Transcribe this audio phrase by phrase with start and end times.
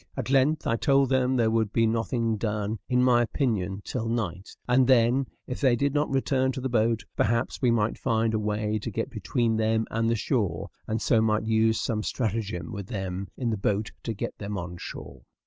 [0.17, 4.49] At length I told them there would be nothing done, in my opinion, till night;
[4.67, 8.39] and then, if they did not return to the boat, perhaps we might find a
[8.39, 12.87] way to get between them and the shore, and so might use some stratagem with
[12.87, 15.21] them in the boat to get them on shore.